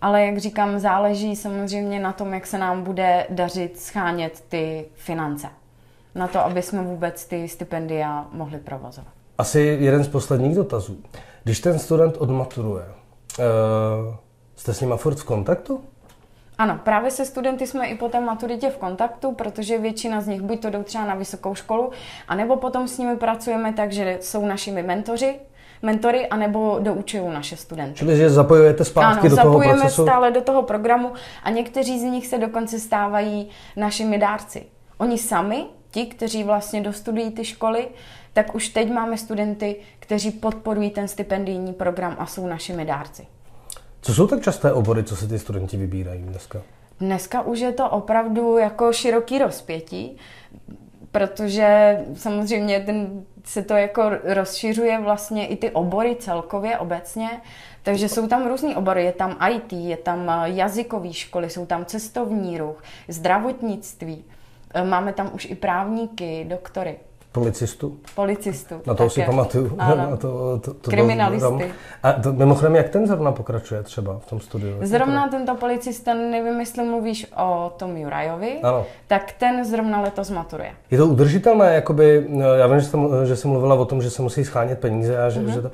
ale 0.00 0.26
jak 0.26 0.38
říkám, 0.38 0.78
záleží 0.78 1.36
samozřejmě 1.36 2.00
na 2.00 2.12
tom, 2.12 2.34
jak 2.34 2.46
se 2.46 2.58
nám 2.58 2.82
bude 2.82 3.26
dařit 3.30 3.80
schánět 3.80 4.44
ty 4.48 4.86
finance. 4.94 5.48
Na 6.14 6.28
to, 6.28 6.44
aby 6.44 6.62
jsme 6.62 6.82
vůbec 6.82 7.24
ty 7.24 7.48
stipendia 7.48 8.26
mohli 8.32 8.58
provozovat. 8.58 9.12
Asi 9.38 9.60
jeden 9.60 10.04
z 10.04 10.08
posledních 10.08 10.56
dotazů. 10.56 10.98
Když 11.44 11.60
ten 11.60 11.78
student 11.78 12.16
odmaturuje, 12.16 12.84
uh, 12.84 13.44
jste 14.56 14.74
s 14.74 14.80
nima 14.80 14.96
furt 14.96 15.16
v 15.16 15.24
kontaktu? 15.24 15.80
Ano, 16.58 16.80
právě 16.84 17.10
se 17.10 17.24
studenty 17.24 17.66
jsme 17.66 17.86
i 17.86 17.94
po 17.94 18.08
té 18.08 18.20
maturitě 18.20 18.70
v 18.70 18.76
kontaktu, 18.76 19.32
protože 19.32 19.78
většina 19.78 20.20
z 20.20 20.26
nich 20.26 20.42
buď 20.42 20.62
to 20.62 20.70
jdou 20.70 20.82
třeba 20.82 21.04
na 21.04 21.14
vysokou 21.14 21.54
školu, 21.54 21.90
anebo 22.28 22.56
potom 22.56 22.88
s 22.88 22.98
nimi 22.98 23.16
pracujeme 23.16 23.72
tak, 23.72 23.92
že 23.92 24.18
jsou 24.20 24.46
našimi 24.46 24.82
mentoři, 24.82 25.40
mentory, 25.82 26.26
anebo 26.26 26.78
doučují 26.82 27.22
naše 27.28 27.56
studenty. 27.56 27.98
Čili, 27.98 28.16
že 28.16 28.30
zapojujete 28.30 28.84
zpátky 28.84 29.26
ano, 29.26 29.36
do 29.36 29.42
toho 29.42 29.60
procesu? 29.60 30.02
stále 30.02 30.30
do 30.30 30.40
toho 30.40 30.62
programu 30.62 31.12
a 31.42 31.50
někteří 31.50 32.00
z 32.00 32.02
nich 32.02 32.26
se 32.26 32.38
dokonce 32.38 32.78
stávají 32.78 33.48
našimi 33.76 34.18
dárci. 34.18 34.62
Oni 34.98 35.18
sami, 35.18 35.64
ti, 35.90 36.06
kteří 36.06 36.44
vlastně 36.44 36.80
dostudují 36.80 37.30
ty 37.30 37.44
školy, 37.44 37.88
tak 38.32 38.54
už 38.54 38.68
teď 38.68 38.92
máme 38.92 39.16
studenty, 39.16 39.76
kteří 39.98 40.30
podporují 40.30 40.90
ten 40.90 41.08
stipendijní 41.08 41.72
program 41.72 42.16
a 42.18 42.26
jsou 42.26 42.46
našimi 42.46 42.84
dárci. 42.84 43.26
Co 44.00 44.14
jsou 44.14 44.26
tak 44.26 44.42
časté 44.42 44.72
obory, 44.72 45.04
co 45.04 45.16
se 45.16 45.28
ty 45.28 45.38
studenti 45.38 45.76
vybírají 45.76 46.22
dneska? 46.22 46.62
Dneska 47.00 47.42
už 47.42 47.58
je 47.60 47.72
to 47.72 47.90
opravdu 47.90 48.58
jako 48.58 48.92
široký 48.92 49.38
rozpětí, 49.38 50.16
protože 51.12 51.98
samozřejmě 52.14 52.80
ten, 52.80 53.24
se 53.44 53.62
to 53.62 53.74
jako 53.74 54.10
rozšiřuje 54.24 55.00
vlastně 55.00 55.46
i 55.46 55.56
ty 55.56 55.70
obory 55.70 56.16
celkově 56.16 56.78
obecně, 56.78 57.28
takže 57.82 58.08
jsou 58.08 58.26
tam 58.28 58.46
různý 58.46 58.76
obory, 58.76 59.04
je 59.04 59.12
tam 59.12 59.38
IT, 59.50 59.72
je 59.72 59.96
tam 59.96 60.32
jazykové 60.44 61.12
školy, 61.12 61.50
jsou 61.50 61.66
tam 61.66 61.84
cestovní 61.84 62.58
ruch, 62.58 62.82
zdravotnictví, 63.08 64.24
máme 64.84 65.12
tam 65.12 65.30
už 65.34 65.44
i 65.44 65.54
právníky, 65.54 66.44
doktory. 66.48 66.96
Policistu? 67.38 67.98
Policistu. 68.14 68.74
Na 68.86 68.94
to 68.94 69.10
si 69.10 69.22
pamatuju. 69.22 69.72
Ano. 69.78 69.96
Na 70.10 70.16
to, 70.16 70.58
to, 70.58 70.74
to 70.74 70.90
Kriminalisty. 70.90 71.72
A 72.02 72.12
to, 72.12 72.32
mimochodem, 72.32 72.74
jak 72.74 72.88
ten 72.88 73.06
zrovna 73.06 73.32
pokračuje 73.32 73.82
třeba 73.82 74.18
v 74.18 74.26
tom 74.26 74.40
studiu? 74.40 74.76
Zrovna 74.82 75.28
tento 75.28 75.54
policista, 75.54 76.14
nevím, 76.14 76.60
jestli 76.60 76.84
mluvíš 76.84 77.26
o 77.36 77.72
tom 77.76 77.96
Jurajovi, 77.96 78.58
ano. 78.62 78.86
tak 79.06 79.32
ten 79.32 79.64
zrovna 79.64 80.00
letos 80.00 80.30
maturuje. 80.30 80.72
Je 80.90 80.98
to 80.98 81.06
udržitelné? 81.06 81.74
Jakoby, 81.74 82.26
no, 82.28 82.54
já 82.54 82.66
vím, 82.66 82.80
že 82.80 82.86
jsem, 82.86 83.08
že 83.24 83.36
jsem 83.36 83.50
mluvila 83.50 83.74
o 83.74 83.84
tom, 83.84 84.02
že 84.02 84.10
se 84.10 84.22
musí 84.22 84.44
schánět 84.44 84.78
peníze 84.78 85.18
a 85.18 85.30
že, 85.30 85.40
mm-hmm. 85.40 85.52
že 85.52 85.62
to... 85.62 85.70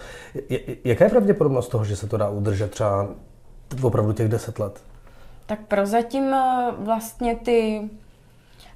Jaká 0.85 1.05
je 1.05 1.11
pravděpodobnost 1.11 1.69
toho, 1.69 1.85
že 1.85 1.97
se 1.97 2.07
to 2.07 2.17
dá 2.17 2.29
udržet 2.29 2.71
třeba 2.71 3.09
opravdu 3.83 4.13
těch 4.13 4.29
deset 4.29 4.59
let? 4.59 4.81
Tak 5.47 5.59
prozatím 5.69 6.35
eh, 6.35 6.73
vlastně 6.79 7.37
ty 7.37 7.81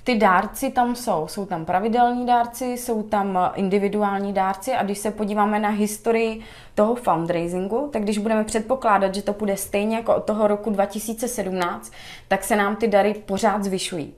ty 0.08 0.14
dárci 0.14 0.70
tam 0.70 0.96
jsou. 0.96 1.26
Jsou 1.28 1.46
tam 1.46 1.64
pravidelní 1.64 2.26
dárci, 2.26 2.64
jsou 2.64 3.02
tam 3.02 3.52
individuální 3.54 4.32
dárci 4.32 4.72
a 4.72 4.82
když 4.82 4.98
se 4.98 5.10
podíváme 5.10 5.58
na 5.58 5.68
historii 5.68 6.40
toho 6.74 6.94
fundraisingu, 6.94 7.88
tak 7.92 8.02
když 8.02 8.18
budeme 8.18 8.44
předpokládat, 8.44 9.14
že 9.14 9.22
to 9.22 9.32
bude 9.32 9.56
stejně 9.56 9.96
jako 9.96 10.16
od 10.16 10.24
toho 10.24 10.46
roku 10.46 10.70
2017, 10.70 11.92
tak 12.28 12.44
se 12.44 12.56
nám 12.56 12.76
ty 12.76 12.88
dary 12.88 13.14
pořád 13.26 13.64
zvyšují. 13.64 14.14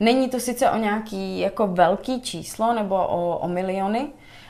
Není 0.00 0.28
to 0.28 0.40
sice 0.40 0.70
o 0.70 0.76
nějaký 0.76 1.40
jako 1.40 1.66
velký 1.66 2.20
číslo 2.22 2.74
nebo 2.74 2.94
o, 2.94 3.38
o 3.38 3.48
miliony, 3.48 4.06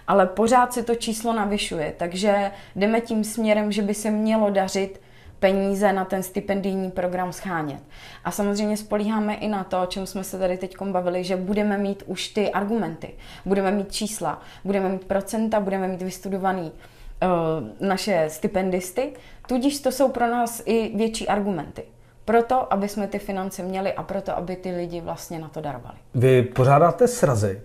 ale 0.07 0.26
pořád 0.26 0.73
se 0.73 0.83
to 0.83 0.95
číslo 0.95 1.33
navyšuje, 1.33 1.95
takže 1.97 2.50
jdeme 2.76 3.00
tím 3.00 3.25
směrem, 3.25 3.73
že 3.73 3.83
by 3.83 3.95
se 3.95 4.11
mělo 4.11 4.50
dařit 4.50 5.00
peníze 5.38 5.92
na 5.92 6.04
ten 6.04 6.23
stipendijní 6.23 6.90
program 6.90 7.33
schánět. 7.33 7.83
A 8.25 8.30
samozřejmě 8.30 8.76
spolíháme 8.76 9.35
i 9.35 9.49
na 9.49 9.64
to, 9.64 9.83
o 9.83 9.87
čem 9.87 10.07
jsme 10.07 10.25
se 10.25 10.38
tady 10.38 10.59
teď 10.59 10.83
bavili, 10.83 11.25
že 11.25 11.37
budeme 11.37 11.78
mít 11.78 12.02
už 12.07 12.28
ty 12.28 12.50
argumenty, 12.50 13.11
budeme 13.45 13.71
mít 13.71 13.92
čísla, 13.92 14.42
budeme 14.64 14.88
mít 14.88 15.04
procenta, 15.04 15.61
budeme 15.61 15.88
mít 15.88 16.02
vystudovaný 16.02 16.73
uh, 16.73 17.88
naše 17.88 18.25
stipendisty, 18.28 19.12
tudíž 19.47 19.80
to 19.80 19.92
jsou 19.92 20.09
pro 20.09 20.26
nás 20.26 20.62
i 20.64 20.97
větší 20.97 21.28
argumenty. 21.28 21.83
Proto, 22.25 22.73
aby 22.73 22.88
jsme 22.88 23.07
ty 23.07 23.18
finance 23.18 23.62
měli 23.62 23.92
a 23.92 24.02
proto, 24.02 24.37
aby 24.37 24.57
ty 24.57 24.71
lidi 24.76 25.00
vlastně 25.00 25.38
na 25.38 25.49
to 25.49 25.61
darovali. 25.61 25.97
Vy 26.14 26.42
pořádáte 26.42 27.09
srazy, 27.09 27.61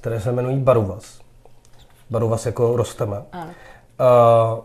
které 0.00 0.20
se 0.20 0.30
jmenují 0.30 0.58
Baruvas. 0.58 1.20
Baruvas 2.10 2.46
jako 2.46 2.76
rosteme. 2.76 3.22
Ano. 3.32 3.50
Uh, 4.00 4.64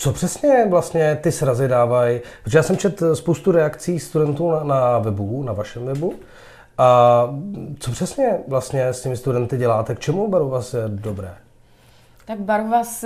co 0.00 0.12
přesně 0.12 0.66
vlastně 0.68 1.18
ty 1.22 1.32
srazy 1.32 1.68
dávají? 1.68 2.20
Protože 2.42 2.58
já 2.58 2.62
jsem 2.62 2.76
četl 2.76 3.16
spoustu 3.16 3.52
reakcí 3.52 3.98
studentů 3.98 4.50
na, 4.50 4.64
na 4.64 4.98
webu, 4.98 5.42
na 5.42 5.52
vašem 5.52 5.86
webu. 5.86 6.14
A 6.78 7.28
co 7.80 7.90
přesně 7.90 8.38
vlastně 8.48 8.88
s 8.88 9.02
těmi 9.02 9.16
studenty 9.16 9.56
děláte? 9.56 9.94
K 9.94 10.00
čemu 10.00 10.28
Baruvas 10.28 10.74
je 10.74 10.82
dobré? 10.86 11.34
Tak 12.24 12.38
Baruvas, 12.38 13.04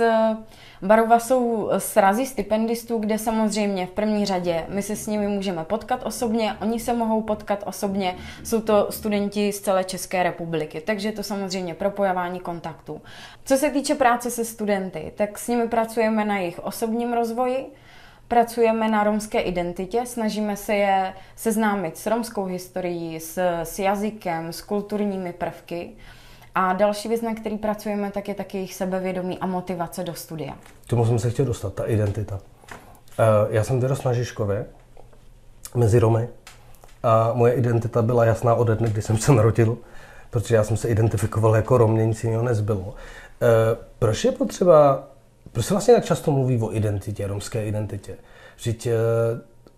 Baruvas 0.81 1.27
jsou 1.27 1.69
srazy 1.77 2.25
stipendistů, 2.25 2.97
kde 2.97 3.17
samozřejmě 3.17 3.85
v 3.85 3.91
první 3.91 4.25
řadě 4.25 4.65
my 4.69 4.81
se 4.81 4.95
s 4.95 5.07
nimi 5.07 5.27
můžeme 5.27 5.63
potkat 5.63 6.05
osobně, 6.05 6.55
oni 6.61 6.79
se 6.79 6.93
mohou 6.93 7.21
potkat 7.21 7.63
osobně, 7.65 8.15
jsou 8.43 8.61
to 8.61 8.87
studenti 8.89 9.51
z 9.51 9.61
celé 9.61 9.83
České 9.83 10.23
republiky, 10.23 10.81
takže 10.81 11.11
to 11.11 11.23
samozřejmě 11.23 11.73
propojování 11.73 12.39
kontaktů. 12.39 13.01
Co 13.45 13.57
se 13.57 13.69
týče 13.69 13.95
práce 13.95 14.31
se 14.31 14.45
studenty, 14.45 15.11
tak 15.15 15.39
s 15.39 15.47
nimi 15.47 15.67
pracujeme 15.67 16.25
na 16.25 16.37
jejich 16.37 16.59
osobním 16.59 17.13
rozvoji, 17.13 17.71
Pracujeme 18.27 18.89
na 18.89 19.03
romské 19.03 19.41
identitě, 19.41 20.05
snažíme 20.05 20.57
se 20.57 20.75
je 20.75 21.13
seznámit 21.35 21.97
s 21.97 22.05
romskou 22.05 22.45
historií, 22.45 23.19
s, 23.19 23.37
s 23.63 23.79
jazykem, 23.79 24.53
s 24.53 24.61
kulturními 24.61 25.33
prvky. 25.33 25.91
A 26.55 26.73
další 26.73 27.07
věc, 27.07 27.21
na 27.21 27.35
který 27.35 27.57
pracujeme, 27.57 28.11
tak 28.11 28.27
je 28.27 28.35
taky 28.35 28.57
jejich 28.57 28.73
sebevědomí 28.73 29.39
a 29.39 29.45
motivace 29.45 30.03
do 30.03 30.13
studia. 30.13 30.53
K 30.85 30.89
tomu 30.89 31.05
jsem 31.05 31.19
se 31.19 31.29
chtěl 31.29 31.45
dostat, 31.45 31.73
ta 31.73 31.85
identita. 31.85 32.39
Eh, 33.19 33.23
já 33.49 33.63
jsem 33.63 33.79
vyrost 33.79 34.05
na 34.05 34.13
Žižkově 34.13 34.65
mezi 35.75 35.99
Romy 35.99 36.27
a 37.03 37.31
moje 37.33 37.53
identita 37.53 38.01
byla 38.01 38.25
jasná 38.25 38.55
ode 38.55 38.75
dne, 38.75 38.89
kdy 38.89 39.01
jsem 39.01 39.17
se 39.17 39.31
narodil, 39.31 39.77
protože 40.29 40.55
já 40.55 40.63
jsem 40.63 40.77
se 40.77 40.89
identifikoval 40.89 41.55
jako 41.55 41.77
Rom, 41.77 41.97
nic 41.97 42.23
jiného 42.23 42.43
nezbylo. 42.43 42.95
Eh, 43.41 43.77
proč 43.99 44.25
je 44.25 44.31
potřeba, 44.31 45.07
proč 45.51 45.65
se 45.65 45.73
vlastně 45.73 45.93
tak 45.93 46.05
často 46.05 46.31
mluví 46.31 46.61
o 46.61 46.73
identitě, 46.73 47.27
romské 47.27 47.65
identitě? 47.65 48.17
Vždyť 48.57 48.87
eh, 48.87 48.93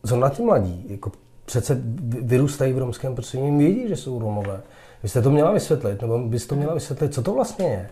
zrovna 0.04 0.30
ti 0.30 0.44
mladí, 0.44 0.86
jako 0.90 1.12
přece 1.46 1.82
vyrůstají 2.22 2.74
v 2.74 2.78
romském 2.78 3.16
prostředí, 3.16 3.58
vědí, 3.58 3.88
že 3.88 3.96
jsou 3.96 4.20
Romové. 4.20 4.62
Vy 5.04 5.10
jste 5.10 5.22
to 5.22 5.30
měla 5.30 5.52
vysvětlit, 5.52 6.02
nebo 6.02 6.20
byste 6.20 6.50
to 6.50 6.56
měla 6.56 6.74
vysvětlit, 6.74 7.14
co 7.14 7.24
to 7.24 7.34
vlastně 7.34 7.66
je? 7.66 7.90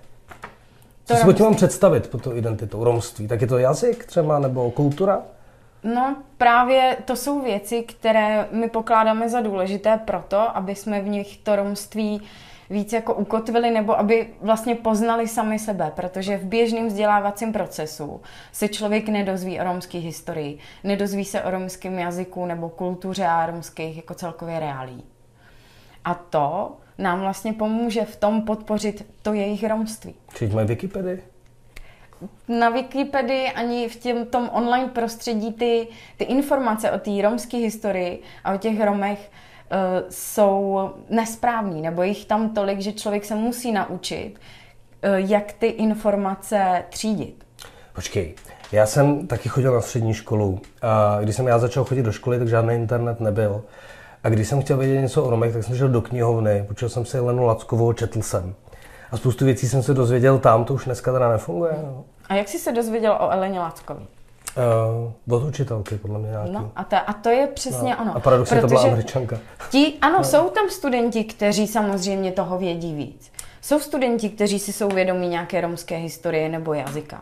Co 1.06 1.16
si 1.16 1.24
pod 1.24 1.34
tím 1.34 1.46
mám 1.46 1.56
představit, 1.56 2.10
pod 2.10 2.22
tou 2.22 2.36
identitou 2.36 2.84
romství? 2.84 3.28
Tak 3.28 3.42
je 3.42 3.48
to 3.48 3.58
jazyk 3.58 4.06
třeba, 4.06 4.40
nebo 4.40 4.72
kultura? 4.72 5.22
No 5.84 6.16
právě 6.38 6.98
to 7.06 7.16
jsou 7.16 7.42
věci, 7.42 7.84
které 7.84 8.48
my 8.52 8.70
pokládáme 8.70 9.30
za 9.30 9.42
důležité 9.42 10.00
proto, 10.06 10.58
aby 10.58 10.76
jsme 10.76 11.02
v 11.02 11.08
nich 11.08 11.38
to 11.38 11.56
romství 11.56 12.22
víc 12.70 12.94
jako 12.94 13.14
ukotvili 13.14 13.72
nebo 13.72 14.00
aby 14.00 14.30
vlastně 14.42 14.76
poznali 14.76 15.28
sami 15.28 15.60
sebe, 15.60 15.92
protože 15.96 16.38
v 16.38 16.46
běžném 16.46 16.88
vzdělávacím 16.88 17.54
procesu 17.54 18.22
se 18.52 18.68
člověk 18.68 19.10
nedozví 19.10 19.60
o 19.60 19.64
romské 19.64 19.98
historii, 19.98 20.58
nedozví 20.84 21.26
se 21.26 21.42
o 21.42 21.52
romském 21.52 22.00
jazyku 22.00 22.46
nebo 22.46 22.70
kultuře 22.70 23.26
a 23.26 23.46
romských 23.46 23.98
jako 23.98 24.14
celkově 24.14 24.60
reálí. 24.60 25.04
A 26.06 26.14
to 26.14 26.78
nám 26.98 27.20
vlastně 27.20 27.54
pomůže 27.54 28.06
v 28.06 28.16
tom 28.16 28.42
podpořit 28.42 29.06
to 29.22 29.34
jejich 29.34 29.64
romství. 29.64 30.16
Čiže 30.36 30.56
mají 30.56 30.68
Wikipedii? 30.68 31.24
Na 32.48 32.70
Wikipedii 32.70 33.48
ani 33.48 33.90
v 33.90 33.96
těm, 33.96 34.25
tom 34.25 34.50
online 34.54 34.88
prostředí 34.88 35.54
ty, 35.54 35.88
ty 36.18 36.24
informace 36.24 36.92
o 36.92 37.00
té 37.00 37.22
romské 37.22 37.58
historii 37.58 38.22
a 38.44 38.54
o 38.54 38.58
těch 38.58 38.84
Romech 38.84 39.32
uh, 39.72 39.78
jsou 40.10 40.90
nesprávný, 41.10 41.82
nebo 41.82 42.04
jich 42.04 42.25
tam 42.25 42.50
tolik, 42.50 42.80
že 42.80 42.94
člověk 42.94 43.25
se 43.25 43.36
musí 43.36 43.72
naučit, 43.72 44.34
uh, 44.36 45.16
jak 45.16 45.54
ty 45.54 45.68
informace 45.68 46.84
třídit. 46.90 47.46
Počkej, 47.94 48.36
já 48.72 48.86
jsem 48.86 49.28
taky 49.28 49.50
chodil 49.50 49.74
na 49.74 49.82
střední 49.82 50.14
školu 50.14 50.62
a 50.82 51.18
když 51.22 51.36
jsem 51.36 51.48
já 51.48 51.60
začal 51.60 51.84
chodit 51.84 52.04
do 52.04 52.12
školy, 52.12 52.40
tak 52.40 52.48
žádný 52.48 52.75
internet 52.75 53.20
nebyl. 53.20 53.64
A 54.25 54.29
když 54.29 54.48
jsem 54.48 54.62
chtěl 54.62 54.77
vědět 54.77 55.01
něco 55.01 55.24
o 55.24 55.29
Romech, 55.29 55.53
tak 55.53 55.63
jsem 55.63 55.77
šel 55.77 55.89
do 55.89 56.01
knihovny, 56.01 56.65
počul 56.67 56.89
jsem 56.89 57.05
si 57.05 57.20
Lenu 57.20 57.46
Lackovou, 57.46 57.94
četl 57.94 58.22
jsem. 58.22 58.55
A 59.12 59.17
spoustu 59.17 59.46
věcí 59.46 59.70
jsem 59.70 59.84
se 59.84 59.94
dozvěděl 59.94 60.39
tam, 60.39 60.65
to 60.65 60.74
už 60.74 60.86
dneska 60.86 61.13
teda 61.13 61.29
nefunguje. 61.29 61.72
No. 61.84 62.03
A 62.29 62.36
jak 62.36 62.48
jsi 62.48 62.60
se 62.60 62.72
dozvěděl 62.72 63.17
o 63.20 63.32
Eleně 63.32 63.60
Lackovi? 63.60 64.05
Uh, 65.27 65.36
od 65.36 65.44
učitelky, 65.44 65.96
podle 65.96 66.20
mě 66.20 66.29
nějaký. 66.29 66.51
No, 66.51 66.72
a, 66.75 66.84
to, 66.84 66.96
a 67.08 67.13
to 67.13 67.29
je 67.29 67.48
přesně 67.48 67.96
no. 67.96 68.01
ono. 68.01 68.15
A 68.15 68.20
paradoxně 68.20 68.62
to 68.62 68.67
byla 68.67 68.82
američanka. 68.82 69.38
Ti, 69.70 69.94
ano, 70.01 70.17
no. 70.17 70.24
jsou 70.24 70.50
tam 70.50 70.70
studenti, 70.70 71.24
kteří 71.24 71.67
samozřejmě 71.67 72.32
toho 72.32 72.58
vědí 72.58 72.96
víc. 72.96 73.32
Jsou 73.62 73.79
studenti, 73.79 74.29
kteří 74.29 74.60
si 74.60 74.74
jsou 74.74 74.89
vědomí 74.89 75.27
nějaké 75.27 75.62
romské 75.62 75.98
historie 75.98 76.50
nebo 76.50 76.74
jazyka. 76.74 77.22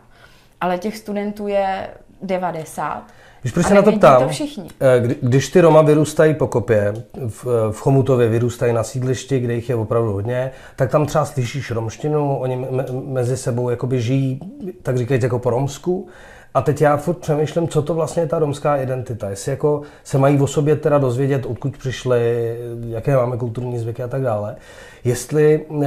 Ale 0.60 0.78
těch 0.78 0.98
studentů 0.98 1.48
je 1.48 1.88
90 2.22 3.04
když 3.44 3.52
proč 3.52 3.66
se 3.66 3.74
na 3.74 3.82
to 3.82 3.92
ptám, 3.92 4.22
to 4.22 4.28
všichni. 4.28 4.64
Eh, 4.80 5.00
kdy, 5.00 5.16
když 5.22 5.48
ty 5.48 5.60
Roma 5.60 5.82
vyrůstají 5.82 6.34
po 6.34 6.46
kopě, 6.46 6.94
v, 7.28 7.44
v 7.70 7.80
Chomutově 7.80 8.28
vyrůstají 8.28 8.72
na 8.72 8.82
sídlišti, 8.82 9.40
kde 9.40 9.54
jich 9.54 9.68
je 9.68 9.74
opravdu 9.74 10.12
hodně, 10.12 10.50
tak 10.76 10.90
tam 10.90 11.06
třeba 11.06 11.24
slyšíš 11.24 11.70
romštinu, 11.70 12.36
oni 12.36 12.56
me, 12.56 12.84
mezi 13.06 13.36
sebou 13.36 13.70
jakoby 13.70 14.00
žijí, 14.00 14.40
tak 14.82 14.98
říkají 14.98 15.20
jako 15.22 15.38
po 15.38 15.50
romsku. 15.50 16.08
A 16.54 16.62
teď 16.62 16.80
já 16.80 16.96
furt 16.96 17.18
přemýšlím, 17.18 17.68
co 17.68 17.82
to 17.82 17.94
vlastně 17.94 18.22
je 18.22 18.26
ta 18.26 18.38
romská 18.38 18.76
identita. 18.76 19.30
Jestli 19.30 19.50
jako 19.50 19.82
se 20.04 20.18
mají 20.18 20.40
o 20.40 20.46
sobě 20.46 20.76
teda 20.76 20.98
dozvědět, 20.98 21.46
odkud 21.46 21.76
přišli, 21.76 22.56
jaké 22.86 23.16
máme 23.16 23.36
kulturní 23.36 23.78
zvyky 23.78 24.02
a 24.02 24.08
tak 24.08 24.22
dále. 24.22 24.56
Jestli 25.04 25.66
uh, 25.68 25.86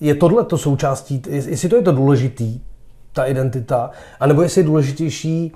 je 0.00 0.14
tohle 0.14 0.44
to 0.44 0.58
součástí, 0.58 1.22
jestli 1.28 1.68
to 1.68 1.76
je 1.76 1.82
to 1.82 1.92
důležitý, 1.92 2.60
ta 3.12 3.24
identita, 3.24 3.90
anebo 4.20 4.42
jestli 4.42 4.60
je 4.60 4.64
důležitější 4.64 5.52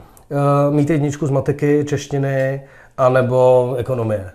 mít 0.71 0.91
jedničku 0.91 1.27
z 1.27 1.31
matiky, 1.31 1.85
češtiny, 1.89 2.63
anebo 2.97 3.75
ekonomie. 3.79 4.31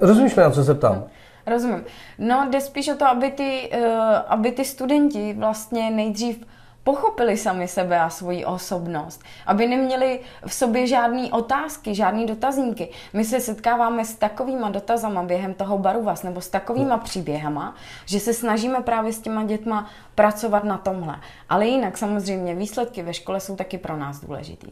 Rozumíš 0.00 0.36
mi, 0.36 0.42
na 0.42 0.50
co 0.50 0.64
se 0.64 0.74
ptám? 0.74 1.04
Rozumím. 1.46 1.84
No, 2.18 2.48
jde 2.50 2.60
spíš 2.60 2.88
o 2.88 2.94
to, 2.94 3.06
aby 3.06 3.30
ty, 3.30 3.70
uh, 3.74 3.84
aby 4.28 4.52
ty 4.52 4.64
studenti 4.64 5.36
vlastně 5.38 5.90
nejdřív 5.90 6.46
pochopili 6.84 7.36
sami 7.36 7.68
sebe 7.68 8.00
a 8.00 8.10
svoji 8.10 8.44
osobnost, 8.44 9.22
aby 9.46 9.66
neměli 9.66 10.20
v 10.46 10.54
sobě 10.54 10.86
žádné 10.86 11.28
otázky, 11.32 11.94
žádné 11.94 12.26
dotazníky. 12.26 12.88
My 13.12 13.24
se 13.24 13.40
setkáváme 13.40 14.04
s 14.04 14.14
takovýma 14.14 14.70
dotazama 14.70 15.22
během 15.22 15.54
toho 15.54 15.78
baru 15.78 16.02
vás 16.02 16.22
nebo 16.22 16.40
s 16.40 16.48
takovýma 16.48 16.98
příběhama, 16.98 17.74
že 18.06 18.20
se 18.20 18.34
snažíme 18.34 18.80
právě 18.80 19.12
s 19.12 19.20
těma 19.20 19.44
dětma 19.44 19.90
pracovat 20.14 20.64
na 20.64 20.78
tomhle. 20.78 21.20
Ale 21.48 21.66
jinak 21.66 21.98
samozřejmě 21.98 22.54
výsledky 22.54 23.02
ve 23.02 23.14
škole 23.14 23.40
jsou 23.40 23.56
taky 23.56 23.78
pro 23.78 23.96
nás 23.96 24.20
důležitý. 24.20 24.70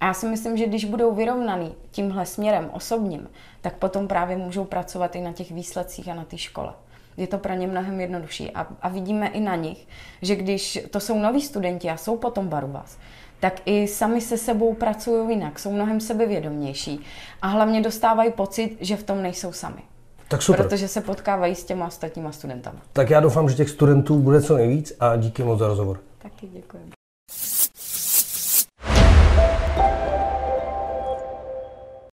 A 0.00 0.06
já 0.06 0.14
si 0.14 0.26
myslím, 0.26 0.56
že 0.56 0.66
když 0.66 0.84
budou 0.84 1.14
vyrovnaný 1.14 1.74
tímhle 1.90 2.26
směrem 2.26 2.70
osobním, 2.72 3.28
tak 3.60 3.74
potom 3.74 4.08
právě 4.08 4.36
můžou 4.36 4.64
pracovat 4.64 5.16
i 5.16 5.20
na 5.20 5.32
těch 5.32 5.50
výsledcích 5.50 6.08
a 6.08 6.14
na 6.14 6.24
té 6.24 6.38
škole. 6.38 6.72
Je 7.16 7.26
to 7.26 7.38
pro 7.38 7.54
ně 7.54 7.66
mnohem 7.66 8.00
jednodušší. 8.00 8.50
A, 8.50 8.66
a 8.82 8.88
vidíme 8.88 9.28
i 9.28 9.40
na 9.40 9.56
nich, 9.56 9.88
že 10.22 10.36
když 10.36 10.78
to 10.90 11.00
jsou 11.00 11.18
noví 11.18 11.42
studenti 11.42 11.90
a 11.90 11.96
jsou 11.96 12.16
potom 12.16 12.48
baru 12.48 12.72
vás, 12.72 12.98
tak 13.40 13.60
i 13.66 13.88
sami 13.88 14.20
se 14.20 14.38
sebou 14.38 14.74
pracují 14.74 15.30
jinak, 15.30 15.58
jsou 15.58 15.72
mnohem 15.72 16.00
sebevědomější 16.00 17.00
a 17.42 17.46
hlavně 17.46 17.82
dostávají 17.82 18.32
pocit, 18.32 18.76
že 18.80 18.96
v 18.96 19.02
tom 19.02 19.22
nejsou 19.22 19.52
sami. 19.52 19.82
Tak 20.28 20.42
super. 20.42 20.62
Protože 20.62 20.88
se 20.88 21.00
potkávají 21.00 21.54
s 21.54 21.64
těma 21.64 21.86
ostatníma 21.86 22.32
studentama. 22.32 22.78
Tak 22.92 23.10
já 23.10 23.20
doufám, 23.20 23.48
že 23.48 23.54
těch 23.54 23.70
studentů 23.70 24.18
bude 24.18 24.42
co 24.42 24.56
nejvíc 24.56 24.92
a 25.00 25.16
díky 25.16 25.42
moc 25.42 25.58
za 25.58 25.68
rozhovor. 25.68 26.00
Taky 26.18 26.46
děkuji. 26.46 26.90